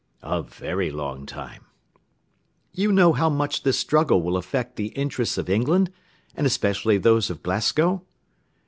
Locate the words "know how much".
2.91-3.61